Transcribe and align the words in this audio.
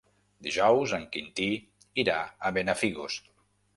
Dijous 0.45 0.95
en 0.99 1.05
Quintí 1.15 1.49
irà 2.05 2.17
a 2.49 2.53
Benafigos. 2.59 3.19